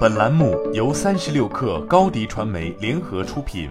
[0.00, 3.70] 本栏目由三十六氪高低传媒联合出品。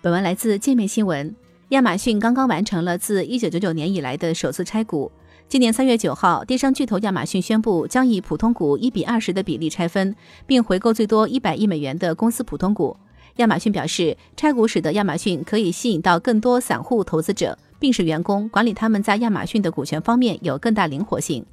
[0.00, 1.34] 本文来自界面新闻。
[1.70, 5.10] 亚马逊刚刚完成了自一九九九年以来的首次拆股。
[5.48, 10.14] 今年三月九号，电商巨头亚马逊宣布将以普通股一比二十的比例拆分，
[10.46, 12.96] 并回购最多一百亿美元的公司普通股。
[13.36, 21.44] 亚马逊表示，拆股使得亚马逊可以吸引到更多散户投资者，并使员工管理他们在亚马逊的股权方面有更大灵活性。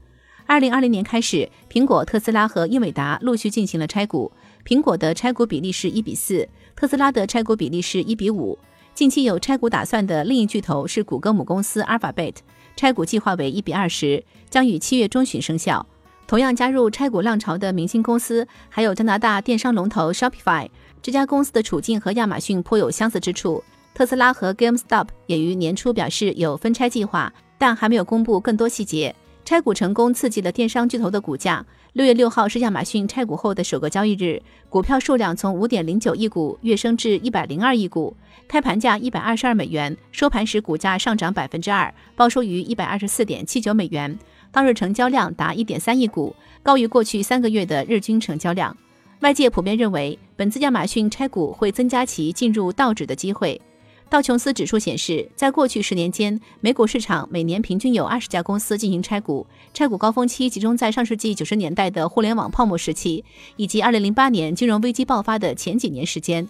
[0.47, 4.31] 二零二零年开始，苹果、特斯拉和英伟达陆续进行了拆股，
[4.63, 8.57] 苹果的拆股比例是一比四，特斯拉的拆股比例是一比五。
[8.93, 12.35] 近期有拆股打算的另一巨头是谷歌母公司 Alphabet，
[12.75, 15.85] 拆股计划为一比二十，将于七月中旬生效。
[16.27, 20.69] 同样加入拆股浪潮的明星公司还有加拿大电商龙头 Shopify。
[21.01, 23.63] 这家公司的处境和亚马逊颇有相似之处。
[23.95, 29.15] 特斯拉和 GameStop 也于年初表示有分拆计划，但还没有公布更多细节。
[29.45, 31.63] 拆股成功刺激了电商巨头的股价。
[31.93, 44.17] 六月六号是亚马逊拆股后的首个交易日，股票数量从五点零九亿股跃升至一百零二亿股，开盘价一百二十二美元，收盘时股价上涨百分之二，报收于一百二十四点七九美元。
[44.51, 48.75] 当日成交量达一点三亿股，高于过去三个月的日均成交量。
[49.19, 53.61] 外界普遍认为，本次亚马逊拆股会增加其进入道指的机会。
[54.07, 59.45] 道琼斯指数显示，在过去十年间，美股市场每年平均有二十家公司进行拆股。
[59.73, 63.23] 拆股高峰期集中在上世纪九十年代的互联网泡沫时期，
[63.57, 66.47] 以及二零零八年金融危机爆发的前几年时间。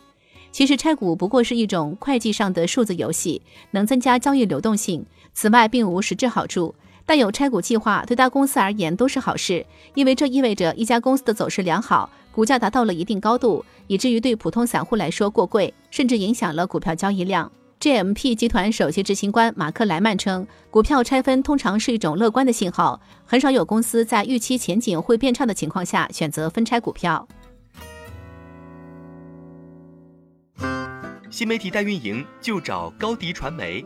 [0.52, 6.76] 其实，拆股不过是一种会计上的数字游戏，能增加交易流动性，此外并无实质好处。
[7.06, 17.52] 但有拆股计划，对大公司而言都是好事，因为这意味着一家公司的走势良好，股价达到了一定高度，以至于对普通散户来说过贵，甚至影响了股票交易量。
[17.80, 27.28] GMP 集团首席执行官马克莱曼称，股票拆分通常是一种乐观的信号，很少有公司在预期前景会变差的情况下选择分拆股票。
[31.30, 33.86] 新媒体代运营就找高迪传媒。